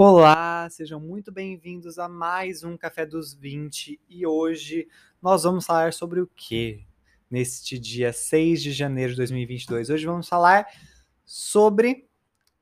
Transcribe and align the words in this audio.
Olá, 0.00 0.70
sejam 0.70 1.00
muito 1.00 1.32
bem-vindos 1.32 1.98
a 1.98 2.08
mais 2.08 2.62
um 2.62 2.76
Café 2.76 3.04
dos 3.04 3.34
20 3.34 4.00
e 4.08 4.24
hoje 4.24 4.86
nós 5.20 5.42
vamos 5.42 5.66
falar 5.66 5.92
sobre 5.92 6.20
o 6.20 6.26
que 6.36 6.86
neste 7.28 7.76
dia 7.80 8.12
6 8.12 8.62
de 8.62 8.70
janeiro 8.70 9.10
de 9.10 9.16
2022? 9.16 9.90
Hoje 9.90 10.06
vamos 10.06 10.28
falar 10.28 10.68
sobre 11.24 12.07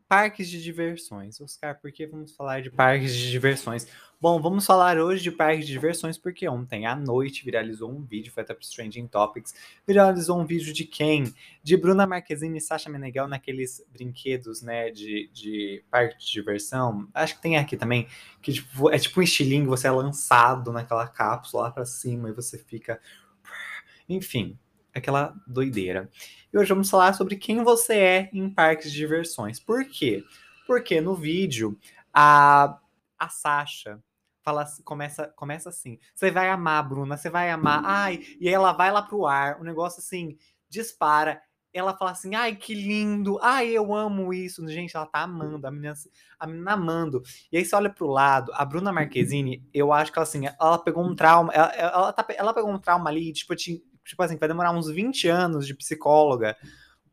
parques 0.08 0.48
de 0.48 0.62
diversões. 0.62 1.40
Oscar, 1.40 1.78
por 1.80 1.90
que 1.92 2.06
vamos 2.06 2.34
falar 2.34 2.62
de 2.62 2.70
parques 2.70 3.14
de 3.14 3.30
diversões? 3.30 3.86
Bom, 4.20 4.40
vamos 4.40 4.64
falar 4.64 4.98
hoje 4.98 5.22
de 5.22 5.30
parques 5.30 5.66
de 5.66 5.72
diversões 5.72 6.16
porque 6.16 6.48
ontem 6.48 6.86
à 6.86 6.96
noite 6.96 7.44
viralizou 7.44 7.90
um 7.90 8.02
vídeo, 8.02 8.32
foi 8.32 8.42
até 8.42 8.54
para 8.54 8.66
Trending 8.66 9.06
Topics, 9.08 9.54
viralizou 9.86 10.40
um 10.40 10.46
vídeo 10.46 10.72
de 10.72 10.84
quem? 10.84 11.34
De 11.62 11.76
Bruna 11.76 12.06
Marquezine 12.06 12.58
e 12.58 12.60
Sasha 12.60 12.88
Meneghel 12.88 13.28
naqueles 13.28 13.84
brinquedos, 13.92 14.62
né, 14.62 14.90
de, 14.90 15.28
de 15.32 15.84
parque 15.90 16.18
de 16.18 16.32
diversão. 16.32 17.08
Acho 17.12 17.36
que 17.36 17.42
tem 17.42 17.58
aqui 17.58 17.76
também, 17.76 18.08
que 18.40 18.52
tipo, 18.54 18.90
é 18.90 18.98
tipo 18.98 19.20
um 19.20 19.22
estilingue, 19.22 19.66
você 19.66 19.86
é 19.86 19.90
lançado 19.90 20.72
naquela 20.72 21.06
cápsula 21.06 21.64
lá 21.64 21.70
para 21.70 21.84
cima 21.84 22.30
e 22.30 22.32
você 22.32 22.58
fica... 22.58 23.00
Enfim, 24.08 24.56
aquela 24.98 25.34
doideira. 25.46 26.10
E 26.52 26.58
hoje 26.58 26.68
vamos 26.68 26.88
falar 26.88 27.12
sobre 27.12 27.36
quem 27.36 27.62
você 27.62 27.94
é 27.94 28.30
em 28.32 28.48
parques 28.48 28.90
de 28.90 28.96
diversões. 28.96 29.60
Por 29.60 29.84
quê? 29.84 30.24
Porque 30.66 31.00
no 31.00 31.14
vídeo 31.14 31.78
a, 32.12 32.78
a 33.18 33.28
Sasha 33.28 34.00
fala, 34.42 34.64
começa, 34.84 35.28
começa 35.36 35.68
assim: 35.68 35.98
você 36.14 36.30
vai 36.30 36.48
amar, 36.48 36.88
Bruna, 36.88 37.16
você 37.16 37.28
vai 37.28 37.50
amar. 37.50 37.82
Ai, 37.84 38.20
e 38.40 38.48
aí 38.48 38.54
ela 38.54 38.72
vai 38.72 38.90
lá 38.90 39.02
pro 39.02 39.26
ar, 39.26 39.60
o 39.60 39.64
negócio 39.64 40.00
assim 40.00 40.36
dispara. 40.68 41.42
Ela 41.72 41.94
fala 41.94 42.12
assim: 42.12 42.34
ai, 42.34 42.56
que 42.56 42.74
lindo, 42.74 43.38
ai, 43.42 43.68
eu 43.68 43.94
amo 43.94 44.32
isso. 44.32 44.66
Gente, 44.66 44.96
ela 44.96 45.04
tá 45.04 45.20
amando, 45.20 45.66
a 45.66 45.70
menina, 45.70 45.94
a 46.38 46.46
menina 46.46 46.72
amando. 46.72 47.22
E 47.52 47.58
aí 47.58 47.64
você 47.64 47.76
olha 47.76 47.90
pro 47.90 48.06
lado, 48.06 48.50
a 48.54 48.64
Bruna 48.64 48.92
Marquezine, 48.92 49.62
eu 49.74 49.92
acho 49.92 50.10
que 50.10 50.18
ela, 50.18 50.22
assim, 50.22 50.46
ela 50.46 50.78
pegou 50.78 51.04
um 51.04 51.14
trauma, 51.14 51.52
ela, 51.52 51.68
ela, 51.74 52.12
tá, 52.12 52.24
ela 52.30 52.54
pegou 52.54 52.70
um 52.70 52.78
trauma 52.78 53.10
ali, 53.10 53.30
tipo, 53.32 53.52
tipo 54.06 54.22
assim, 54.22 54.36
vai 54.36 54.48
demorar 54.48 54.72
uns 54.72 54.88
20 54.88 55.28
anos 55.28 55.66
de 55.66 55.74
psicóloga 55.74 56.56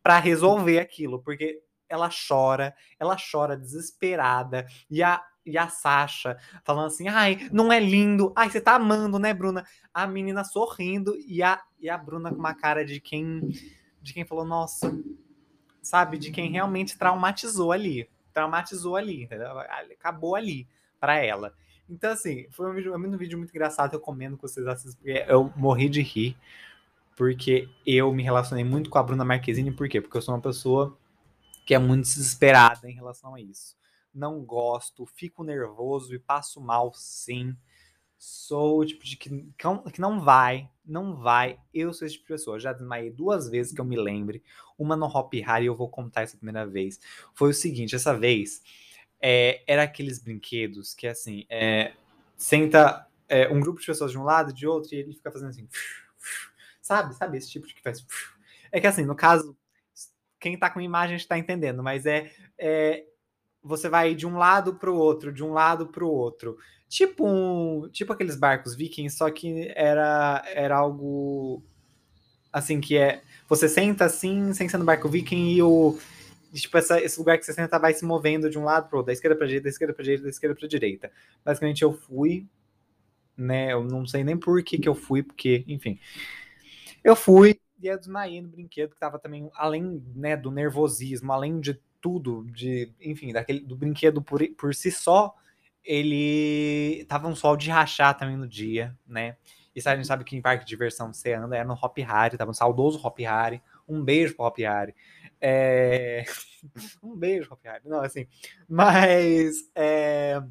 para 0.02 0.20
resolver 0.20 0.80
aquilo, 0.80 1.22
porque 1.22 1.62
ela 1.88 2.10
chora, 2.10 2.76
ela 3.00 3.16
chora 3.16 3.56
desesperada, 3.56 4.66
e 4.90 5.04
a, 5.04 5.24
e 5.46 5.58
a 5.58 5.68
Sasha 5.68 6.38
falando 6.64 6.88
assim, 6.88 7.08
ai, 7.08 7.48
não 7.52 7.72
é 7.72 7.80
lindo, 7.80 8.34
ai, 8.36 8.50
você 8.50 8.60
tá 8.60 8.76
amando, 8.76 9.20
né, 9.20 9.34
Bruna? 9.34 9.66
A 9.94 10.08
menina 10.08 10.44
sorrindo, 10.44 11.16
e 11.18 11.44
a, 11.44 11.62
e 11.80 11.90
a 11.90 11.98
Bruna 11.98 12.32
com 12.32 12.40
uma 12.40 12.54
cara 12.54 12.86
de 12.86 13.00
quem, 13.00 13.42
de 14.02 14.14
quem 14.14 14.26
falou, 14.26 14.46
nossa, 14.46 14.92
sabe, 15.82 16.18
de 16.18 16.32
quem 16.32 16.52
realmente 16.52 16.98
traumatizou 16.98 17.72
ali, 17.72 18.10
traumatizou 18.34 18.96
ali? 18.96 19.30
Acabou 20.00 20.36
ali 20.36 20.68
para 21.00 21.18
ela. 21.18 21.54
Então, 21.90 22.12
assim, 22.12 22.48
foi 22.50 22.70
um 22.70 22.74
vídeo, 22.74 22.96
um 22.96 23.18
vídeo 23.18 23.38
muito 23.38 23.52
engraçado, 23.52 23.94
eu 23.94 24.00
comendo 24.00 24.38
com 24.38 24.48
vocês 24.48 24.66
assistem, 24.66 24.96
porque 24.96 25.32
eu 25.32 25.54
morri 25.56 25.90
de 25.90 26.02
rir, 26.02 26.38
porque 27.16 27.70
eu 27.86 28.12
me 28.14 28.24
relacionei 28.24 28.64
muito 28.64 28.90
com 28.90 28.98
a 28.98 29.04
Bruna 29.04 29.26
Marquezine, 29.26 29.72
por 29.72 29.88
quê? 29.88 30.02
Porque 30.02 30.18
eu 30.18 30.22
sou 30.22 30.34
uma 30.34 30.42
pessoa 30.42 30.98
que 31.66 31.74
é 31.74 31.80
muito 31.80 32.04
desesperada 32.04 32.90
em 32.90 32.94
relação 32.94 33.36
a 33.36 33.42
isso. 33.42 33.76
Não 34.14 34.42
gosto, 34.44 35.06
fico 35.06 35.44
nervoso 35.44 36.14
e 36.14 36.20
passo 36.20 36.62
mal, 36.62 36.94
sim. 36.94 37.56
Sou 38.18 38.80
o 38.80 38.86
tipo 38.86 39.04
de 39.04 39.18
que, 39.18 39.30
que 39.92 40.02
não 40.02 40.22
vai, 40.22 40.70
não 40.86 41.16
vai. 41.16 41.60
Eu 41.74 41.94
sou 41.94 42.06
esse 42.06 42.16
tipo 42.16 42.28
de 42.28 42.34
pessoa. 42.34 42.60
Já 42.60 42.72
desmaiei 42.72 43.12
duas 43.12 43.50
vezes 43.50 43.74
que 43.74 43.82
eu 43.82 43.86
me 43.86 43.98
lembre. 43.98 44.42
Uma 44.78 44.96
no 44.96 45.08
Hop 45.08 45.34
Harry, 45.34 45.66
eu 45.66 45.76
vou 45.76 45.90
contar 45.90 46.22
essa 46.22 46.38
primeira 46.38 46.66
vez. 46.66 47.00
Foi 47.34 47.50
o 47.50 47.54
seguinte: 47.54 47.96
essa 47.96 48.18
vez 48.18 48.62
é, 49.20 49.62
era 49.68 49.84
aqueles 49.84 50.20
brinquedos 50.20 50.94
que 50.94 51.08
assim, 51.08 51.46
é, 51.50 51.94
senta 52.38 53.08
é, 53.28 53.50
um 53.50 53.60
grupo 53.60 53.80
de 53.80 53.86
pessoas 53.86 54.12
de 54.12 54.18
um 54.18 54.24
lado, 54.24 54.54
de 54.54 54.68
outro, 54.68 54.94
e 54.94 55.00
ele 55.00 55.14
fica 55.14 55.32
fazendo 55.32 55.50
assim. 55.50 55.68
Sabe? 56.84 57.16
Sabe 57.16 57.38
esse 57.38 57.50
tipo 57.50 57.66
de 57.66 57.74
que 57.74 57.82
faz. 57.82 58.06
É 58.70 58.80
que 58.80 58.86
assim, 58.86 59.06
no 59.06 59.16
caso, 59.16 59.58
quem 60.38 60.60
tá 60.60 60.70
com 60.70 60.82
imagem 60.82 61.16
está 61.16 61.38
entendendo, 61.38 61.82
mas 61.82 62.06
é, 62.06 62.30
é 62.58 63.06
você 63.64 63.88
vai 63.88 64.14
de 64.14 64.28
um 64.28 64.38
lado 64.38 64.76
para 64.76 64.92
o 64.92 64.98
outro, 64.98 65.32
de 65.32 65.42
um 65.42 65.54
lado 65.54 65.88
para 65.88 66.04
o 66.04 66.12
outro. 66.12 66.58
Tipo 66.90 67.26
um, 67.26 67.90
tipo 67.90 68.12
aqueles 68.12 68.36
barcos 68.36 68.76
vikings, 68.76 69.18
só 69.18 69.32
que 69.32 69.72
era 69.76 70.44
era 70.48 70.76
algo 70.76 71.64
assim 72.52 72.82
que 72.82 72.98
é 72.98 73.24
você 73.48 73.70
senta 73.70 74.04
assim, 74.06 74.54
sem 74.54 74.68
ser 74.68 74.78
no 74.78 74.86
barco 74.86 75.08
viking 75.08 75.54
e 75.54 75.64
o 75.64 75.98
tipo 76.54 76.78
essa, 76.78 77.00
esse 77.02 77.18
lugar 77.18 77.38
que 77.38 77.46
você 77.46 77.54
senta 77.54 77.80
vai 77.80 77.94
se 77.94 78.04
movendo 78.04 78.50
de 78.50 78.60
um 78.60 78.66
lado 78.66 78.90
para 78.90 78.98
outro, 78.98 79.08
da 79.08 79.14
esquerda 79.14 79.38
para 79.38 79.48
direita, 79.48 79.64
da 79.64 79.70
esquerda 79.70 79.94
para 79.94 80.04
direita, 80.04 80.24
da 80.24 80.30
esquerda 80.30 80.56
para 80.56 80.68
direita. 80.68 81.12
Basicamente 81.46 81.82
eu 81.82 81.94
fui, 81.94 82.46
né, 83.38 83.72
eu 83.72 83.86
não 83.86 84.06
sei 84.06 84.24
nem 84.26 84.38
por 84.38 84.62
que 84.62 84.78
que 84.78 84.90
eu 84.90 84.96
fui, 84.96 85.24
porque, 85.24 85.64
enfim. 85.66 85.98
Eu 87.04 87.16
fui 87.16 87.60
e 87.82 87.88
eu 87.88 87.98
desmaiei 87.98 88.42
no 88.42 88.48
brinquedo, 88.48 88.94
que 88.94 89.00
tava 89.00 89.20
também, 89.20 89.50
além 89.56 90.02
né, 90.16 90.38
do 90.38 90.50
nervosismo, 90.50 91.34
além 91.34 91.60
de 91.60 91.78
tudo, 92.00 92.46
de, 92.46 92.92
enfim, 93.02 93.34
daquele, 93.34 93.60
do 93.60 93.76
brinquedo 93.76 94.22
por, 94.22 94.42
por 94.56 94.74
si 94.74 94.90
só, 94.92 95.36
ele 95.84 97.06
tava 97.10 97.28
um 97.28 97.36
sol 97.36 97.58
de 97.58 97.70
rachar 97.70 98.18
também 98.18 98.38
no 98.38 98.48
dia, 98.48 98.98
né? 99.06 99.36
E 99.76 99.82
a 99.86 99.96
gente 99.96 100.08
sabe 100.08 100.24
que 100.24 100.36
em 100.36 100.42
parque 100.42 100.64
de 100.64 100.70
diversão 100.70 101.12
você 101.12 101.34
anda, 101.34 101.58
é 101.58 101.64
no 101.64 101.74
Hop 101.74 101.98
Harry, 101.98 102.38
tava 102.38 102.52
um 102.52 102.54
saudoso 102.54 103.06
Hop 103.06 103.20
Harry. 103.20 103.62
Um 103.88 104.04
beijo 104.04 104.36
pro 104.36 104.46
Hop 104.46 104.58
Harry. 104.60 104.96
É... 105.42 106.24
um 107.02 107.16
beijo, 107.16 107.52
Hop 107.52 107.60
Harry. 107.64 107.82
Não, 107.86 108.02
assim, 108.02 108.28
mas... 108.68 109.70
É... 109.76 110.42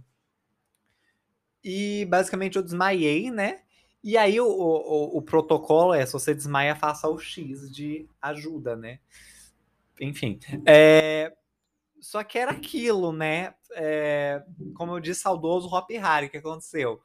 E 1.64 2.04
basicamente 2.06 2.56
eu 2.56 2.62
desmaiei, 2.62 3.30
né? 3.30 3.60
E 4.02 4.16
aí 4.16 4.40
o, 4.40 4.46
o, 4.46 5.18
o, 5.18 5.22
protocolo 5.22 5.94
é, 5.94 6.04
se 6.04 6.12
você 6.12 6.34
desmaia, 6.34 6.74
faça 6.74 7.08
o 7.08 7.18
X 7.18 7.70
de 7.70 8.08
ajuda, 8.20 8.74
né? 8.74 8.98
Enfim. 10.00 10.40
É, 10.66 11.32
só 12.00 12.24
que 12.24 12.36
era 12.36 12.50
aquilo, 12.50 13.12
né? 13.12 13.54
É, 13.74 14.42
como 14.74 14.92
eu 14.92 15.00
disse, 15.00 15.20
saudoso 15.20 15.68
Hop 15.68 15.88
Harry, 15.90 16.28
que 16.28 16.38
aconteceu? 16.38 17.00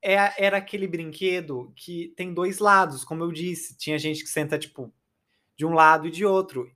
É, 0.00 0.42
era 0.42 0.56
aquele 0.56 0.86
brinquedo 0.86 1.70
que 1.76 2.14
tem 2.16 2.32
dois 2.32 2.60
lados, 2.60 3.04
como 3.04 3.22
eu 3.22 3.30
disse. 3.30 3.76
Tinha 3.76 3.98
gente 3.98 4.22
que 4.22 4.30
senta, 4.30 4.58
tipo, 4.58 4.90
de 5.54 5.66
um 5.66 5.74
lado 5.74 6.06
e 6.06 6.10
de 6.10 6.24
outro. 6.24 6.70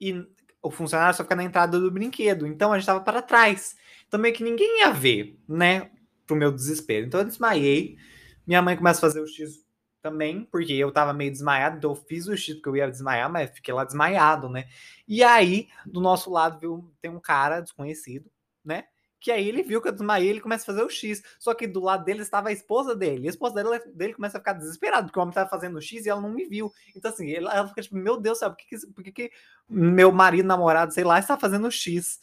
E 0.00 0.24
o 0.62 0.70
funcionário 0.70 1.16
só 1.16 1.24
fica 1.24 1.34
na 1.34 1.44
entrada 1.44 1.80
do 1.80 1.90
brinquedo. 1.90 2.46
Então 2.46 2.72
a 2.72 2.78
gente 2.78 2.86
tava 2.86 3.00
para 3.00 3.20
trás. 3.20 3.76
Então 4.06 4.20
meio 4.20 4.34
que 4.34 4.44
ninguém 4.44 4.80
ia 4.80 4.92
ver, 4.92 5.36
né? 5.48 5.90
Pro 6.24 6.36
meu 6.36 6.52
desespero. 6.52 7.06
Então 7.06 7.20
eu 7.20 7.26
desmaiei 7.26 7.98
minha 8.46 8.62
mãe 8.62 8.76
começa 8.76 8.98
a 8.98 9.08
fazer 9.08 9.20
o 9.20 9.26
X 9.26 9.64
também, 10.02 10.44
porque 10.44 10.72
eu 10.72 10.92
tava 10.92 11.12
meio 11.12 11.32
desmaiado, 11.32 11.78
então 11.78 11.90
eu 11.90 11.96
fiz 11.96 12.28
o 12.28 12.36
X 12.36 12.54
porque 12.54 12.68
eu 12.68 12.76
ia 12.76 12.90
desmaiar, 12.90 13.30
mas 13.30 13.50
fiquei 13.50 13.74
lá 13.74 13.84
desmaiado, 13.84 14.48
né? 14.48 14.68
E 15.08 15.24
aí, 15.24 15.68
do 15.84 16.00
nosso 16.00 16.30
lado, 16.30 16.60
viu, 16.60 16.94
tem 17.00 17.10
um 17.10 17.18
cara 17.20 17.60
desconhecido, 17.60 18.30
né? 18.64 18.84
Que 19.18 19.32
aí 19.32 19.48
ele 19.48 19.62
viu 19.62 19.82
que 19.82 19.88
eu 19.88 19.92
desmaiei, 19.92 20.28
ele 20.28 20.40
começa 20.40 20.62
a 20.62 20.66
fazer 20.66 20.82
o 20.82 20.90
X. 20.90 21.22
Só 21.38 21.52
que 21.54 21.66
do 21.66 21.80
lado 21.80 22.04
dele 22.04 22.22
estava 22.22 22.50
a 22.50 22.52
esposa 22.52 22.94
dele. 22.94 23.26
A 23.26 23.30
esposa 23.30 23.54
dele, 23.56 23.80
dele 23.92 24.14
começa 24.14 24.36
a 24.36 24.40
ficar 24.40 24.52
desesperada, 24.52 25.06
porque 25.06 25.18
o 25.18 25.22
homem 25.22 25.30
estava 25.30 25.48
fazendo 25.50 25.76
o 25.76 25.82
X 25.82 26.06
e 26.06 26.08
ela 26.08 26.20
não 26.20 26.30
me 26.30 26.44
viu. 26.44 26.72
Então, 26.94 27.10
assim, 27.10 27.32
ela, 27.32 27.52
ela 27.52 27.66
fica 27.66 27.82
tipo, 27.82 27.96
meu 27.96 28.20
Deus, 28.20 28.38
sabe, 28.38 28.56
por 28.56 28.68
que, 28.68 28.86
por 28.92 29.02
que, 29.02 29.12
que 29.12 29.30
meu 29.68 30.12
marido, 30.12 30.46
namorado, 30.46 30.92
sei 30.92 31.02
lá, 31.02 31.18
está 31.18 31.36
fazendo 31.36 31.66
o 31.66 31.70
X? 31.72 32.20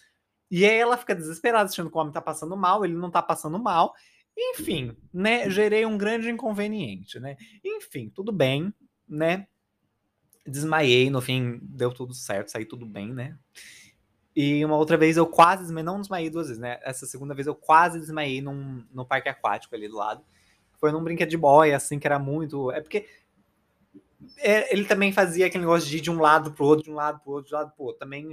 E 0.50 0.66
aí 0.66 0.78
ela 0.78 0.96
fica 0.96 1.16
desesperada, 1.16 1.70
achando 1.70 1.90
que 1.90 1.98
o 1.98 2.00
homem 2.00 2.14
tá 2.14 2.22
passando 2.22 2.56
mal, 2.56 2.86
ele 2.86 2.94
não 2.94 3.10
tá 3.10 3.22
passando 3.22 3.58
mal. 3.60 3.94
Enfim, 4.38 4.96
né? 5.14 5.50
Gerei 5.50 5.86
um 5.86 5.98
grande 5.98 6.30
inconveniente, 6.30 7.20
né? 7.20 7.38
Enfim, 7.64 8.10
tudo 8.10 8.32
bem, 8.32 8.74
né? 9.08 9.48
Desmaiei, 10.46 11.10
no 11.10 11.22
fim 11.22 11.60
deu 11.62 11.94
tudo 11.94 12.14
certo, 12.14 12.50
saí 12.50 12.66
tudo 12.66 12.86
bem, 12.86 13.14
né? 13.14 13.38
E 14.36 14.66
uma 14.66 14.76
outra 14.76 14.98
vez 14.98 15.16
eu 15.16 15.28
quase 15.28 15.64
desmaiei, 15.64 15.86
não 15.86 16.02
desmaiei 16.02 16.30
duas 16.30 16.48
vezes, 16.48 16.62
né? 16.62 16.80
Essa 16.84 17.06
segunda 17.06 17.36
vez 17.36 17.48
eu 17.48 17.56
quase 17.56 18.00
desmaiei 18.00 18.42
num, 18.42 18.84
no 18.92 19.06
parque 19.06 19.30
aquático 19.30 19.76
ali 19.76 19.88
do 19.88 19.96
lado. 19.96 20.24
Foi 20.80 20.92
num 20.92 21.04
brinquedo 21.04 21.30
de 21.30 21.38
boia, 21.38 21.78
assim, 21.78 22.00
que 22.00 22.08
era 22.08 22.18
muito. 22.18 22.72
É 22.72 22.82
porque 22.82 23.08
ele 24.38 24.86
também 24.86 25.12
fazia 25.12 25.46
aquele 25.46 25.64
negócio 25.64 25.90
de 25.90 25.98
ir 25.98 26.02
de 26.02 26.12
um 26.12 26.20
lado 26.20 26.52
pro 26.52 26.66
outro, 26.66 26.86
de 26.86 26.92
um 26.92 26.96
lado 26.96 27.20
pro 27.20 27.34
outro, 27.34 27.50
de 27.50 27.56
um 27.56 27.58
lado 27.58 27.72
pro 27.72 27.86
outro. 27.86 28.00
Também 28.00 28.30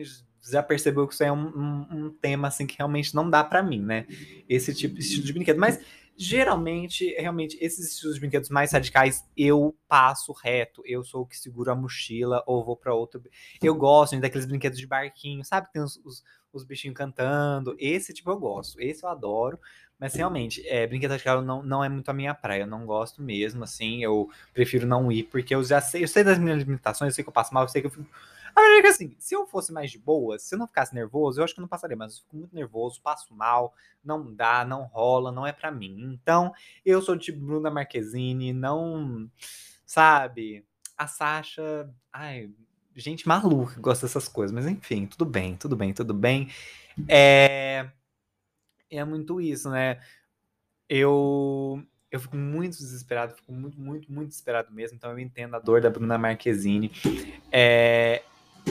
já 0.49 0.63
percebeu 0.63 1.07
que 1.07 1.15
isso 1.15 1.25
é 1.25 1.31
um, 1.31 1.49
um, 1.49 1.87
um 1.91 2.11
tema 2.11 2.49
assim 2.49 2.67
que 2.67 2.77
realmente 2.77 3.15
não 3.15 3.29
dá 3.29 3.45
para 3.45 3.63
mim, 3.63 3.81
né? 3.81 4.07
Esse 4.49 4.75
tipo 4.75 4.95
de 4.95 5.01
estilo 5.01 5.25
de 5.25 5.33
brinquedo. 5.33 5.59
Mas 5.59 5.81
geralmente, 6.17 7.15
realmente, 7.19 7.57
esses 7.63 7.93
estilos 7.93 8.17
de 8.17 8.21
brinquedos 8.21 8.51
mais 8.51 8.73
radicais, 8.73 9.25
eu 9.35 9.75
passo 9.89 10.33
reto. 10.33 10.83
Eu 10.85 11.03
sou 11.03 11.23
o 11.23 11.27
que 11.27 11.37
segura 11.37 11.73
a 11.73 11.75
mochila 11.75 12.43
ou 12.47 12.63
vou 12.63 12.77
para 12.77 12.95
outro. 12.95 13.23
Eu 13.63 13.75
gosto 13.75 14.15
né, 14.15 14.21
daqueles 14.21 14.47
brinquedos 14.47 14.79
de 14.79 14.87
barquinho, 14.87 15.43
sabe? 15.45 15.73
Tem 15.73 15.83
os, 15.83 15.97
os, 16.05 16.23
os, 16.53 16.63
bichinhos 16.63 16.95
cantando. 16.95 17.75
Esse 17.79 18.13
tipo 18.13 18.31
eu 18.31 18.39
gosto. 18.39 18.79
Esse 18.81 19.03
eu 19.03 19.09
adoro. 19.09 19.59
Mas 20.01 20.15
realmente, 20.15 20.67
é, 20.67 20.87
brinquedo 20.87 21.11
radical 21.11 21.43
não, 21.43 21.63
não 21.63 21.85
é 21.85 21.89
muito 21.89 22.09
a 22.09 22.15
minha 22.15 22.35
praia. 22.35 22.63
Eu 22.63 22.67
não 22.67 22.87
gosto 22.87 23.23
mesmo, 23.23 23.63
assim. 23.65 24.03
Eu 24.03 24.31
prefiro 24.55 24.87
não 24.87 25.13
ir, 25.13 25.25
porque 25.25 25.55
eu 25.55 25.63
já 25.63 25.81
sei, 25.81 26.03
eu 26.05 26.09
sei 26.09 26.25
das 26.25 26.39
minhas 26.39 26.59
limitações, 26.63 27.11
eu 27.11 27.15
sei 27.15 27.25
que 27.25 27.29
eu 27.29 27.35
passo 27.35 27.53
mal, 27.53 27.65
eu 27.65 27.69
sei 27.69 27.83
que 27.83 27.87
eu 27.87 27.91
fico 27.91 28.07
A 28.55 28.61
verdade 28.61 28.79
é 28.79 28.83
que 28.83 28.89
assim, 28.89 29.17
se 29.19 29.35
eu 29.35 29.47
fosse 29.47 29.73
mais 29.73 29.91
de 29.91 29.99
boa, 29.99 30.39
se 30.39 30.55
eu 30.55 30.59
não 30.59 30.67
ficasse 30.67 30.95
nervoso, 30.95 31.41
eu 31.41 31.45
acho 31.45 31.55
que 31.55 31.61
eu 31.61 31.63
não 31.63 31.69
passaria, 31.69 31.97
mas 31.97 32.15
eu 32.17 32.23
fico 32.23 32.37
muito 32.37 32.55
nervoso, 32.55 33.01
passo 33.03 33.35
mal, 33.35 33.75
não 34.05 34.33
dá, 34.35 34.65
não 34.65 34.85
rola, 34.85 35.31
não 35.31 35.47
é 35.47 35.53
para 35.53 35.71
mim. 35.71 36.19
Então, 36.21 36.53
eu 36.85 37.03
sou 37.03 37.17
tipo 37.19 37.39
Bruna 37.39 37.71
Marquezine, 37.71 38.53
não. 38.53 39.31
Sabe? 39.87 40.65
A 40.97 41.07
Sasha. 41.07 41.91
Ai, 42.13 42.51
gente 42.97 43.27
maluca 43.27 43.75
que 43.75 43.81
gosta 43.81 44.07
dessas 44.07 44.29
coisas, 44.29 44.53
mas 44.55 44.67
enfim, 44.67 45.07
tudo 45.07 45.25
bem, 45.25 45.57
tudo 45.57 45.77
bem, 45.77 45.93
tudo 45.93 46.15
bem. 46.15 46.49
É. 47.09 47.91
É 48.91 49.05
muito 49.05 49.41
isso, 49.41 49.71
né? 49.71 50.01
Eu 50.89 51.83
eu 52.11 52.19
fico 52.19 52.37
muito 52.37 52.77
desesperado, 52.77 53.37
fico 53.37 53.53
muito, 53.53 53.81
muito, 53.81 54.13
muito 54.13 54.29
desesperado 54.29 54.73
mesmo. 54.73 54.97
Então 54.97 55.13
eu 55.13 55.19
entendo 55.19 55.55
a 55.55 55.61
dor 55.61 55.81
da 55.81 55.89
Bruna 55.89 56.19
Marquezine. 56.19 56.91
É, 57.53 58.23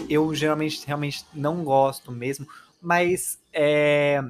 eu 0.10 0.34
geralmente 0.36 0.86
realmente 0.86 1.26
não 1.34 1.64
gosto 1.64 2.12
mesmo, 2.12 2.46
mas 2.82 3.42
é, 3.54 4.22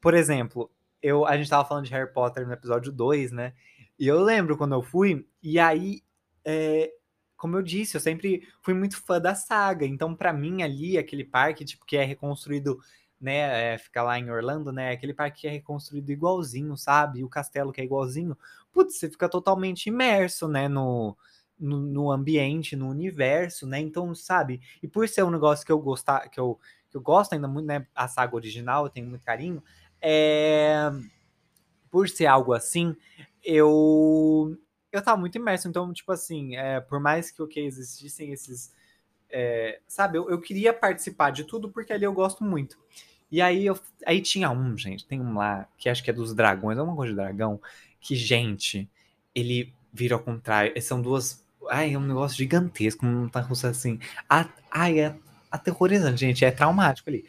por 0.00 0.14
exemplo, 0.14 0.70
eu, 1.02 1.26
a 1.26 1.36
gente 1.36 1.50
tava 1.50 1.66
falando 1.66 1.84
de 1.84 1.90
Harry 1.92 2.12
Potter 2.12 2.46
no 2.46 2.52
episódio 2.52 2.92
2, 2.92 3.32
né? 3.32 3.52
E 3.98 4.06
eu 4.06 4.20
lembro 4.22 4.56
quando 4.56 4.74
eu 4.74 4.82
fui, 4.82 5.26
e 5.42 5.58
aí, 5.58 6.02
é, 6.44 6.92
como 7.36 7.56
eu 7.56 7.62
disse, 7.62 7.96
eu 7.96 8.00
sempre 8.00 8.46
fui 8.62 8.74
muito 8.74 9.02
fã 9.02 9.20
da 9.20 9.34
saga. 9.34 9.86
Então, 9.86 10.14
para 10.14 10.32
mim, 10.32 10.62
ali, 10.62 10.98
aquele 10.98 11.24
parque, 11.24 11.64
tipo, 11.64 11.84
que 11.84 11.96
é 11.96 12.04
reconstruído 12.04 12.78
né, 13.20 13.74
é, 13.74 13.78
fica 13.78 14.02
lá 14.02 14.18
em 14.18 14.30
Orlando, 14.30 14.72
né, 14.72 14.90
aquele 14.90 15.14
parque 15.14 15.42
que 15.42 15.46
é 15.46 15.50
reconstruído 15.50 16.10
igualzinho, 16.12 16.76
sabe? 16.76 17.24
O 17.24 17.28
castelo 17.28 17.72
que 17.72 17.80
é 17.80 17.84
igualzinho. 17.84 18.36
Putz, 18.72 18.98
você 18.98 19.10
fica 19.10 19.28
totalmente 19.28 19.86
imerso, 19.86 20.48
né, 20.48 20.68
no, 20.68 21.16
no, 21.58 21.80
no, 21.80 22.10
ambiente, 22.12 22.76
no 22.76 22.88
universo, 22.88 23.66
né? 23.66 23.80
Então, 23.80 24.14
sabe? 24.14 24.60
E 24.82 24.88
por 24.88 25.08
ser 25.08 25.24
um 25.24 25.30
negócio 25.30 25.64
que 25.64 25.72
eu 25.72 25.78
gostar, 25.78 26.28
que 26.28 26.38
eu, 26.38 26.58
que 26.90 26.96
eu 26.96 27.00
gosto 27.00 27.32
ainda 27.32 27.48
muito, 27.48 27.66
né, 27.66 27.86
a 27.94 28.06
saga 28.08 28.36
original, 28.36 28.84
eu 28.84 28.90
tenho 28.90 29.08
muito 29.08 29.24
carinho, 29.24 29.62
é 30.00 30.90
por 31.90 32.08
ser 32.10 32.26
algo 32.26 32.52
assim, 32.52 32.94
eu 33.42 34.54
eu 34.92 35.02
tava 35.02 35.18
muito 35.18 35.36
imerso, 35.36 35.68
então, 35.68 35.92
tipo 35.92 36.12
assim, 36.12 36.56
é, 36.56 36.80
por 36.80 37.00
mais 37.00 37.30
que, 37.30 37.42
ok, 37.42 37.66
existissem 37.66 38.32
esses 38.32 38.72
é, 39.38 39.80
sabe, 39.86 40.16
eu, 40.16 40.30
eu, 40.30 40.40
queria 40.40 40.72
participar 40.72 41.28
de 41.28 41.44
tudo 41.44 41.70
porque 41.70 41.92
ali 41.92 42.04
eu 42.04 42.12
gosto 42.14 42.42
muito. 42.42 42.78
E 43.30 43.42
aí, 43.42 43.66
eu, 43.66 43.78
aí 44.06 44.22
tinha 44.22 44.50
um, 44.50 44.74
gente, 44.78 45.06
tem 45.06 45.20
um 45.20 45.34
lá, 45.36 45.68
que 45.76 45.90
acho 45.90 46.02
que 46.02 46.08
é 46.08 46.12
dos 46.12 46.32
dragões, 46.32 46.78
é 46.78 46.82
uma 46.82 46.96
coisa 46.96 47.12
de 47.12 47.16
dragão, 47.16 47.60
que, 48.00 48.16
gente, 48.16 48.88
ele 49.34 49.74
vira 49.92 50.14
ao 50.14 50.22
contrário. 50.22 50.80
São 50.80 51.02
duas. 51.02 51.46
Ai, 51.68 51.92
é 51.92 51.98
um 51.98 52.06
negócio 52.06 52.34
gigantesco, 52.34 53.04
não 53.04 53.28
tá 53.28 53.46
assim. 53.64 53.98
A, 54.26 54.48
ai, 54.70 55.00
é 55.00 55.16
aterrorizante, 55.50 56.20
gente, 56.20 56.42
é 56.42 56.50
traumático 56.50 57.10
ali. 57.10 57.26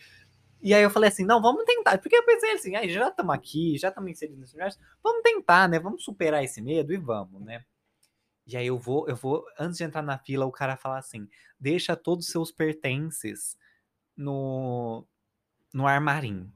E 0.61 0.73
aí 0.73 0.83
eu 0.83 0.89
falei 0.89 1.09
assim, 1.09 1.25
não, 1.25 1.41
vamos 1.41 1.65
tentar. 1.65 1.97
Porque 1.97 2.15
eu 2.15 2.23
pensei 2.23 2.53
assim, 2.53 2.75
aí 2.77 2.89
já 2.89 3.09
estamos 3.09 3.35
aqui, 3.35 3.77
já 3.77 3.89
estamos 3.89 4.09
inseridos 4.09 4.39
nesse 4.39 4.53
universo, 4.53 4.79
vamos 5.03 5.23
tentar, 5.23 5.67
né? 5.67 5.77
Vamos 5.77 6.05
superar 6.05 6.41
esse 6.41 6.61
medo 6.61 6.93
e 6.93 6.97
vamos, 6.97 7.41
né? 7.41 7.65
E 8.47 8.55
aí 8.55 8.67
eu 8.67 8.79
vou, 8.79 9.07
eu 9.09 9.15
vou, 9.15 9.45
antes 9.59 9.77
de 9.77 9.83
entrar 9.83 10.01
na 10.01 10.17
fila, 10.17 10.45
o 10.45 10.51
cara 10.51 10.77
fala 10.77 10.97
assim: 10.97 11.27
deixa 11.59 11.97
todos 11.97 12.25
os 12.25 12.31
seus 12.31 12.49
pertences 12.49 13.57
no, 14.15 15.05
no 15.73 15.85
armarinho. 15.85 16.51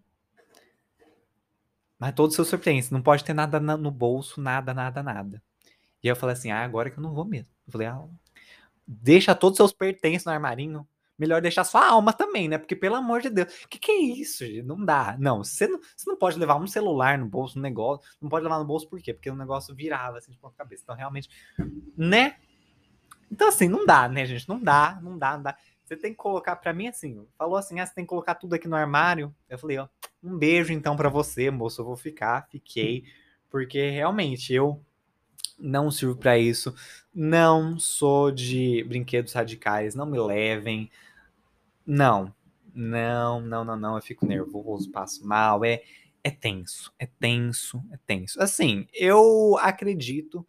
Mas 1.99 2.15
todos 2.15 2.31
os 2.31 2.35
seus 2.35 2.49
pertences, 2.49 2.89
não 2.89 3.01
pode 3.01 3.25
ter 3.25 3.33
nada 3.33 3.59
no 3.59 3.91
bolso, 3.91 4.41
nada, 4.41 4.73
nada, 4.73 5.03
nada. 5.03 5.43
E 6.01 6.07
aí 6.07 6.11
eu 6.11 6.15
falei 6.15 6.33
assim: 6.33 6.49
ah, 6.49 6.63
agora 6.63 6.89
que 6.89 6.97
eu 6.97 7.03
não 7.03 7.13
vou 7.13 7.25
mesmo. 7.25 7.51
Eu 7.67 7.71
falei, 7.73 7.87
ah, 7.87 8.07
deixa 8.87 9.35
todos 9.35 9.55
os 9.55 9.57
seus 9.57 9.73
pertences 9.73 10.25
no 10.25 10.31
armarinho 10.31 10.87
melhor 11.17 11.41
deixar 11.41 11.63
sua 11.63 11.87
alma 11.87 12.13
também, 12.13 12.47
né? 12.47 12.57
Porque, 12.57 12.75
pelo 12.75 12.95
amor 12.95 13.21
de 13.21 13.29
Deus, 13.29 13.63
o 13.63 13.67
que, 13.67 13.77
que 13.77 13.91
é 13.91 13.99
isso, 13.99 14.45
gente? 14.45 14.63
Não 14.63 14.83
dá. 14.83 15.15
Não 15.19 15.43
você, 15.43 15.67
não, 15.67 15.79
você 15.79 16.09
não 16.09 16.17
pode 16.17 16.39
levar 16.39 16.55
um 16.55 16.67
celular 16.67 17.17
no 17.17 17.27
bolso, 17.27 17.59
um 17.59 17.61
negócio. 17.61 18.05
Não 18.21 18.29
pode 18.29 18.43
levar 18.43 18.59
no 18.59 18.65
bolso 18.65 18.87
por 18.89 18.99
quê? 19.01 19.13
Porque 19.13 19.29
o 19.29 19.35
negócio 19.35 19.75
virava 19.75 20.17
assim 20.17 20.31
de 20.31 20.37
ponta 20.37 20.55
cabeça. 20.57 20.83
Então, 20.83 20.95
realmente, 20.95 21.29
né? 21.95 22.37
Então, 23.31 23.47
assim, 23.47 23.67
não 23.67 23.85
dá, 23.85 24.09
né, 24.09 24.25
gente? 24.25 24.47
Não 24.49 24.61
dá, 24.61 24.99
não 25.01 25.17
dá, 25.17 25.35
não 25.35 25.43
dá. 25.43 25.57
Você 25.85 25.95
tem 25.95 26.11
que 26.11 26.17
colocar, 26.17 26.55
para 26.55 26.73
mim, 26.73 26.87
assim, 26.87 27.27
falou 27.37 27.57
assim, 27.57 27.79
ah, 27.79 27.85
você 27.85 27.93
tem 27.93 28.05
que 28.05 28.09
colocar 28.09 28.35
tudo 28.35 28.53
aqui 28.53 28.67
no 28.67 28.75
armário. 28.75 29.33
Eu 29.49 29.57
falei, 29.57 29.77
ó, 29.77 29.87
um 30.23 30.37
beijo 30.37 30.71
então 30.73 30.95
para 30.95 31.09
você, 31.09 31.51
moço. 31.51 31.81
Eu 31.81 31.85
vou 31.85 31.97
ficar, 31.97 32.47
fiquei. 32.49 33.03
Porque 33.49 33.89
realmente 33.89 34.53
eu 34.53 34.81
não 35.61 35.91
sirvo 35.91 36.15
para 36.15 36.37
isso. 36.37 36.73
Não 37.13 37.77
sou 37.79 38.31
de 38.31 38.83
brinquedos 38.83 39.33
radicais, 39.33 39.95
não 39.95 40.05
me 40.05 40.19
levem. 40.19 40.89
Não, 41.85 42.33
não, 42.73 43.41
não, 43.41 43.63
não, 43.63 43.77
não. 43.77 43.95
Eu 43.95 44.01
fico 44.01 44.25
nervoso, 44.25 44.91
passo 44.91 45.25
mal. 45.25 45.63
É, 45.63 45.83
é 46.23 46.31
tenso, 46.31 46.93
é 46.97 47.05
tenso, 47.05 47.83
é 47.91 47.97
tenso. 48.05 48.41
Assim, 48.41 48.87
eu 48.93 49.57
acredito. 49.59 50.45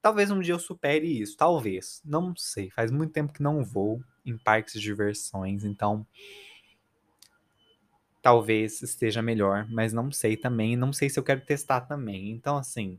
Talvez 0.00 0.30
um 0.30 0.40
dia 0.40 0.54
eu 0.54 0.58
supere 0.58 1.20
isso, 1.20 1.36
talvez. 1.36 2.00
Não 2.04 2.34
sei. 2.36 2.70
Faz 2.70 2.90
muito 2.90 3.12
tempo 3.12 3.32
que 3.32 3.42
não 3.42 3.64
vou 3.64 4.00
em 4.24 4.36
parques 4.38 4.74
de 4.74 4.80
diversões, 4.80 5.64
então 5.64 6.06
talvez 8.22 8.82
esteja 8.82 9.22
melhor, 9.22 9.66
mas 9.70 9.92
não 9.92 10.12
sei 10.12 10.36
também. 10.36 10.76
Não 10.76 10.92
sei 10.92 11.08
se 11.08 11.18
eu 11.18 11.24
quero 11.24 11.40
testar 11.40 11.82
também. 11.82 12.30
Então, 12.30 12.56
assim. 12.56 12.98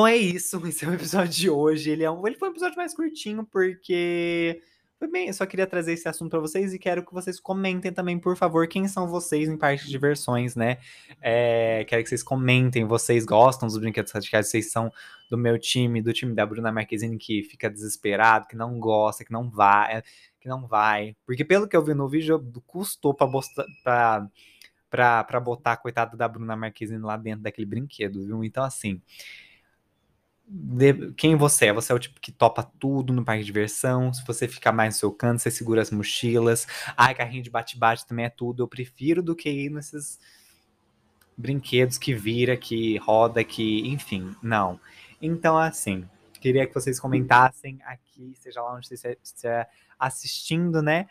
Bom, 0.00 0.06
é 0.06 0.16
isso. 0.16 0.56
Esse 0.66 0.86
é 0.86 0.88
o 0.88 0.94
episódio 0.94 1.30
de 1.30 1.50
hoje. 1.50 1.90
Ele, 1.90 2.04
é 2.04 2.10
um, 2.10 2.26
ele 2.26 2.34
foi 2.34 2.48
um 2.48 2.52
episódio 2.52 2.74
mais 2.74 2.94
curtinho, 2.94 3.44
porque 3.44 4.62
foi 4.98 5.06
bem, 5.10 5.26
eu 5.26 5.34
só 5.34 5.44
queria 5.44 5.66
trazer 5.66 5.92
esse 5.92 6.08
assunto 6.08 6.30
para 6.30 6.40
vocês 6.40 6.72
e 6.72 6.78
quero 6.78 7.04
que 7.04 7.12
vocês 7.12 7.38
comentem 7.38 7.92
também, 7.92 8.18
por 8.18 8.34
favor, 8.34 8.66
quem 8.66 8.88
são 8.88 9.06
vocês 9.06 9.46
em 9.46 9.58
parques 9.58 9.84
de 9.84 9.90
diversões, 9.90 10.56
né? 10.56 10.78
É, 11.20 11.84
quero 11.86 12.02
que 12.02 12.08
vocês 12.08 12.22
comentem, 12.22 12.86
vocês 12.86 13.26
gostam 13.26 13.68
dos 13.68 13.76
brinquedos 13.76 14.10
radicais, 14.10 14.48
vocês 14.48 14.72
são 14.72 14.90
do 15.30 15.36
meu 15.36 15.58
time, 15.58 16.00
do 16.00 16.14
time 16.14 16.34
da 16.34 16.46
Bruna 16.46 16.72
Marquezine 16.72 17.18
que 17.18 17.42
fica 17.42 17.68
desesperado, 17.68 18.46
que 18.46 18.56
não 18.56 18.80
gosta, 18.80 19.22
que 19.22 19.32
não 19.32 19.50
vai, 19.50 20.02
que 20.40 20.48
não 20.48 20.66
vai. 20.66 21.14
Porque 21.26 21.44
pelo 21.44 21.68
que 21.68 21.76
eu 21.76 21.84
vi 21.84 21.92
no 21.92 22.08
vídeo, 22.08 22.42
custou 22.66 23.12
para 23.12 23.28
pra, 23.84 24.26
pra, 24.88 25.24
pra 25.24 25.40
botar 25.40 25.72
a 25.72 25.76
coitada 25.76 26.16
da 26.16 26.26
Bruna 26.26 26.56
Marquezine 26.56 27.02
lá 27.02 27.18
dentro 27.18 27.42
daquele 27.42 27.66
brinquedo, 27.66 28.24
viu? 28.24 28.42
Então, 28.42 28.64
assim 28.64 29.02
de, 30.52 31.12
quem 31.12 31.36
você 31.36 31.66
é. 31.66 31.72
Você 31.72 31.92
é 31.92 31.94
o 31.94 31.98
tipo 31.98 32.20
que 32.20 32.32
topa 32.32 32.64
tudo 32.80 33.12
no 33.12 33.24
parque 33.24 33.42
de 33.42 33.46
diversão. 33.46 34.12
Se 34.12 34.26
você 34.26 34.48
ficar 34.48 34.72
mais 34.72 34.96
no 34.96 34.98
seu 34.98 35.12
canto, 35.12 35.40
você 35.40 35.50
segura 35.50 35.80
as 35.80 35.92
mochilas. 35.92 36.66
Ai, 36.96 37.14
carrinho 37.14 37.42
de 37.42 37.50
bate-bate 37.50 38.04
também 38.04 38.24
é 38.24 38.30
tudo. 38.30 38.62
Eu 38.62 38.68
prefiro 38.68 39.22
do 39.22 39.36
que 39.36 39.48
ir 39.48 39.70
nesses 39.70 40.18
brinquedos 41.36 41.96
que 41.98 42.12
vira, 42.12 42.56
que 42.56 42.96
roda, 42.98 43.44
que. 43.44 43.88
Enfim, 43.88 44.34
não. 44.42 44.80
Então, 45.22 45.56
assim, 45.56 46.04
queria 46.40 46.66
que 46.66 46.74
vocês 46.74 46.98
comentassem 46.98 47.78
aqui, 47.84 48.34
seja 48.40 48.60
lá 48.60 48.74
onde 48.74 48.88
você 48.88 49.16
estiver 49.22 49.70
assistindo, 49.98 50.82
né? 50.82 51.06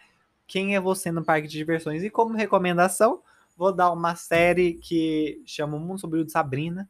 Quem 0.46 0.76
é 0.76 0.82
você 0.82 1.14
no 1.14 1.24
parque 1.24 1.48
de 1.48 1.58
diversões? 1.58 2.04
E 2.04 2.10
como 2.10 2.36
recomendação, 2.36 3.22
vou 3.56 3.72
dar 3.72 3.92
uma 3.92 4.16
série 4.16 4.74
que 4.74 5.42
chama 5.46 5.78
O 5.78 5.80
Mundo 5.80 6.02
Sobre 6.02 6.20
o 6.20 6.26
de 6.26 6.32
Sabrina 6.32 6.90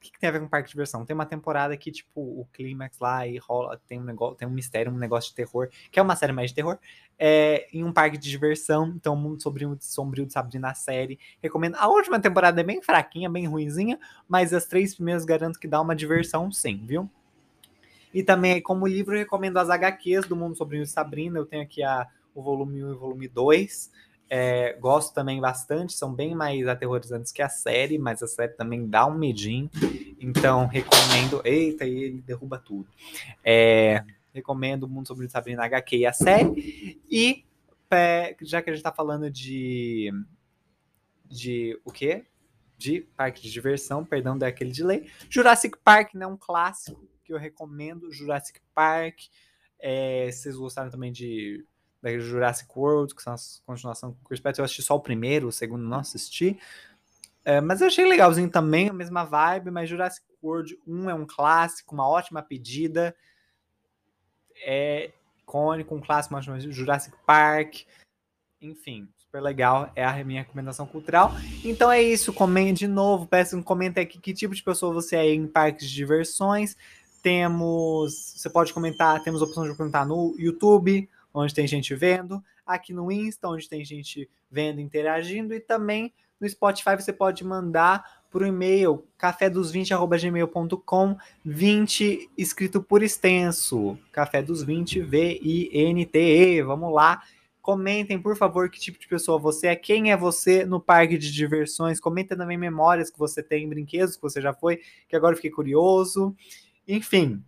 o 0.00 0.02
que, 0.02 0.12
que, 0.12 0.18
tem 0.18 0.30
a 0.30 0.32
ver 0.32 0.40
com 0.40 0.48
parque 0.48 0.68
de 0.68 0.72
diversão? 0.72 1.04
Tem 1.04 1.12
uma 1.12 1.26
temporada 1.26 1.76
que, 1.76 1.92
tipo, 1.92 2.22
o 2.22 2.48
clímax 2.54 2.98
lá 2.98 3.26
e 3.26 3.36
rola, 3.36 3.78
tem 3.86 4.00
um 4.00 4.02
negócio, 4.02 4.34
tem 4.34 4.48
um 4.48 4.50
mistério, 4.50 4.90
um 4.90 4.96
negócio 4.96 5.28
de 5.28 5.36
terror, 5.36 5.68
que 5.92 6.00
é 6.00 6.02
uma 6.02 6.16
série 6.16 6.32
mais 6.32 6.48
de 6.48 6.54
terror, 6.54 6.78
é, 7.18 7.68
em 7.70 7.84
um 7.84 7.92
parque 7.92 8.16
de 8.16 8.30
diversão, 8.30 8.94
então 8.96 9.14
Mundo 9.14 9.42
Sombrio, 9.42 9.76
Sombrio 9.78 10.24
de 10.24 10.32
Sabrina 10.32 10.70
a 10.70 10.74
série. 10.74 11.18
Recomendo. 11.42 11.74
A 11.76 11.86
última 11.86 12.18
temporada 12.18 12.58
é 12.62 12.64
bem 12.64 12.80
fraquinha, 12.80 13.28
bem 13.28 13.46
ruinzinha, 13.46 14.00
mas 14.26 14.54
as 14.54 14.64
três 14.64 14.94
primeiras 14.94 15.26
garanto 15.26 15.60
que 15.60 15.68
dá 15.68 15.78
uma 15.78 15.94
diversão, 15.94 16.50
sim, 16.50 16.82
viu? 16.86 17.10
E 18.14 18.22
também, 18.22 18.62
como 18.62 18.86
livro, 18.86 19.14
recomendo 19.14 19.58
as 19.58 19.68
HQs 19.68 20.26
do 20.26 20.34
Mundo 20.34 20.56
Sobrinho 20.56 20.84
de 20.84 20.90
Sabrina. 20.90 21.38
Eu 21.38 21.44
tenho 21.44 21.62
aqui 21.62 21.82
a, 21.82 22.08
o 22.34 22.42
volume 22.42 22.82
1 22.82 22.88
e 22.88 22.92
o 22.92 22.98
volume 22.98 23.28
2. 23.28 23.90
É, 24.32 24.74
gosto 24.74 25.12
também 25.12 25.40
bastante, 25.40 25.92
são 25.92 26.14
bem 26.14 26.36
mais 26.36 26.68
aterrorizantes 26.68 27.32
que 27.32 27.42
a 27.42 27.48
série, 27.48 27.98
mas 27.98 28.22
a 28.22 28.28
série 28.28 28.52
também 28.52 28.86
dá 28.86 29.04
um 29.04 29.18
medinho. 29.18 29.68
Então, 30.20 30.68
recomendo. 30.68 31.42
Eita, 31.44 31.84
ele 31.84 32.22
derruba 32.22 32.56
tudo. 32.56 32.88
É, 33.44 34.04
recomendo 34.32 34.84
o 34.84 34.88
Mundo 34.88 35.08
sobre 35.08 35.28
Sabrina 35.28 35.64
HQ 35.64 35.96
e 35.96 36.06
a 36.06 36.12
série. 36.12 37.00
E, 37.10 37.44
é, 37.90 38.36
já 38.42 38.62
que 38.62 38.70
a 38.70 38.72
gente 38.72 38.84
tá 38.84 38.92
falando 38.92 39.28
de. 39.28 40.12
De 41.28 41.80
o 41.84 41.90
quê? 41.90 42.24
De 42.78 43.00
parque 43.00 43.42
de 43.42 43.50
diversão, 43.50 44.04
perdão, 44.04 44.38
daquele 44.38 44.70
delay. 44.70 45.10
Jurassic 45.28 45.76
Park, 45.82 46.14
né? 46.14 46.26
Um 46.26 46.36
clássico 46.36 47.08
que 47.24 47.32
eu 47.32 47.38
recomendo. 47.38 48.12
Jurassic 48.12 48.60
Park. 48.72 49.22
É, 49.80 50.30
vocês 50.30 50.54
gostaram 50.56 50.90
também 50.90 51.10
de 51.10 51.64
da 52.02 52.16
Jurassic 52.18 52.70
World, 52.76 53.14
que 53.14 53.22
são 53.22 53.32
as 53.32 53.62
continuações 53.66 54.14
com 54.14 54.24
Chris 54.24 54.40
Pratt. 54.40 54.58
Eu 54.58 54.64
assisti 54.64 54.82
só 54.82 54.96
o 54.96 55.00
primeiro, 55.00 55.48
o 55.48 55.52
segundo 55.52 55.84
não 55.84 55.98
assisti. 55.98 56.58
É, 57.44 57.60
mas 57.60 57.80
eu 57.80 57.86
achei 57.86 58.06
legalzinho 58.06 58.50
também, 58.50 58.88
a 58.88 58.92
mesma 58.92 59.24
vibe, 59.24 59.70
mas 59.70 59.88
Jurassic 59.88 60.24
World 60.42 60.78
1 60.86 61.10
é 61.10 61.14
um 61.14 61.26
clássico, 61.26 61.94
uma 61.94 62.08
ótima 62.08 62.42
pedida. 62.42 63.14
É, 64.64 65.10
icônico, 65.50 65.94
um 65.94 66.00
clássico 66.00 66.36
Jurassic 66.70 67.16
Park, 67.26 67.80
enfim, 68.62 69.08
super 69.16 69.40
legal, 69.40 69.90
é 69.96 70.04
a 70.04 70.24
minha 70.24 70.42
recomendação 70.42 70.86
cultural. 70.86 71.32
Então 71.64 71.90
é 71.90 72.00
isso, 72.00 72.32
comente 72.32 72.80
de 72.80 72.88
novo, 72.88 73.26
peço 73.26 73.56
um 73.56 73.62
comentário 73.62 74.08
aqui 74.08 74.20
que 74.20 74.32
tipo 74.32 74.54
de 74.54 74.62
pessoa 74.62 74.94
você 74.94 75.16
é 75.16 75.34
em 75.34 75.46
parques 75.46 75.88
de 75.88 75.94
diversões. 75.94 76.76
Temos, 77.22 78.34
você 78.36 78.48
pode 78.48 78.72
comentar, 78.72 79.22
temos 79.22 79.42
a 79.42 79.44
opção 79.44 79.68
de 79.68 79.76
comentar 79.76 80.06
no 80.06 80.34
YouTube, 80.38 81.08
onde 81.32 81.54
tem 81.54 81.66
gente 81.66 81.94
vendo, 81.94 82.42
aqui 82.66 82.92
no 82.92 83.10
Insta, 83.10 83.48
onde 83.48 83.68
tem 83.68 83.84
gente 83.84 84.28
vendo, 84.50 84.80
interagindo, 84.80 85.54
e 85.54 85.60
também 85.60 86.12
no 86.40 86.48
Spotify 86.48 86.96
você 86.96 87.12
pode 87.12 87.44
mandar 87.44 88.20
por 88.30 88.46
e-mail 88.46 89.04
cafédos20@gmail.com 89.18 91.16
20 91.44 92.30
escrito 92.38 92.82
por 92.82 93.02
extenso, 93.02 93.98
café 94.12 94.40
dos 94.40 94.62
20 94.62 95.02
V 95.02 95.40
I 95.42 95.68
N 95.72 96.06
T 96.06 96.18
E. 96.18 96.62
Vamos 96.62 96.94
lá. 96.94 97.22
Comentem, 97.60 98.18
por 98.18 98.36
favor, 98.36 98.70
que 98.70 98.80
tipo 98.80 98.98
de 98.98 99.06
pessoa 99.06 99.38
você 99.38 99.66
é, 99.66 99.76
quem 99.76 100.10
é 100.10 100.16
você 100.16 100.64
no 100.64 100.80
parque 100.80 101.18
de 101.18 101.30
diversões. 101.30 102.00
Comentem 102.00 102.38
também 102.38 102.56
memórias 102.56 103.10
que 103.10 103.18
você 103.18 103.42
tem, 103.42 103.68
brinquedos 103.68 104.16
que 104.16 104.22
você 104.22 104.40
já 104.40 104.54
foi, 104.54 104.80
que 105.08 105.14
agora 105.14 105.36
fiquei 105.36 105.50
curioso. 105.50 106.34
Enfim, 106.88 107.44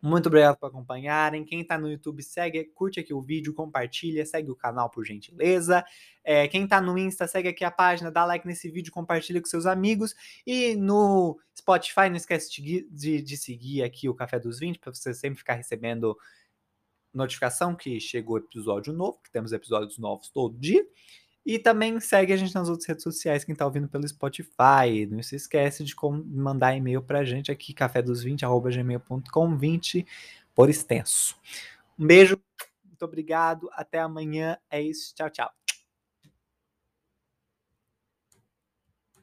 muito 0.00 0.26
obrigado 0.26 0.56
por 0.56 0.66
acompanharem. 0.66 1.44
Quem 1.44 1.60
está 1.60 1.76
no 1.76 1.90
YouTube, 1.90 2.22
segue, 2.22 2.64
curte 2.66 3.00
aqui 3.00 3.12
o 3.12 3.20
vídeo, 3.20 3.52
compartilha, 3.52 4.24
segue 4.24 4.50
o 4.50 4.56
canal 4.56 4.88
por 4.88 5.04
gentileza. 5.04 5.84
É, 6.22 6.46
quem 6.46 6.64
está 6.64 6.80
no 6.80 6.96
Insta, 6.96 7.26
segue 7.26 7.48
aqui 7.48 7.64
a 7.64 7.70
página, 7.70 8.10
dá 8.10 8.24
like 8.24 8.46
nesse 8.46 8.70
vídeo, 8.70 8.92
compartilha 8.92 9.40
com 9.40 9.46
seus 9.48 9.66
amigos. 9.66 10.14
E 10.46 10.76
no 10.76 11.38
Spotify, 11.56 12.08
não 12.08 12.16
esquece 12.16 12.50
de, 12.62 12.88
de, 12.90 13.20
de 13.20 13.36
seguir 13.36 13.82
aqui 13.82 14.08
o 14.08 14.14
Café 14.14 14.38
dos 14.38 14.60
20, 14.60 14.78
para 14.78 14.94
você 14.94 15.12
sempre 15.12 15.38
ficar 15.38 15.54
recebendo 15.54 16.16
notificação 17.12 17.74
que 17.74 17.98
chegou 17.98 18.38
episódio 18.38 18.92
novo, 18.92 19.20
que 19.22 19.32
temos 19.32 19.52
episódios 19.52 19.98
novos 19.98 20.30
todo 20.30 20.56
dia. 20.56 20.86
E 21.48 21.58
também 21.58 21.98
segue 21.98 22.30
a 22.30 22.36
gente 22.36 22.54
nas 22.54 22.68
outras 22.68 22.86
redes 22.86 23.02
sociais, 23.02 23.42
quem 23.42 23.54
está 23.54 23.64
ouvindo 23.64 23.88
pelo 23.88 24.06
Spotify. 24.06 25.06
Não 25.10 25.22
se 25.22 25.34
esquece 25.34 25.82
de 25.82 25.94
mandar 26.26 26.76
e-mail 26.76 27.00
para 27.00 27.20
a 27.20 27.24
gente 27.24 27.50
aqui, 27.50 27.72
cafédos20, 27.72 28.42
20 29.58 30.06
por 30.54 30.68
extenso. 30.68 31.34
Um 31.98 32.06
beijo, 32.06 32.38
muito 32.84 33.02
obrigado, 33.02 33.70
até 33.72 33.98
amanhã. 33.98 34.58
É 34.70 34.82
isso, 34.82 35.14
tchau, 35.14 35.30
tchau. 35.30 35.57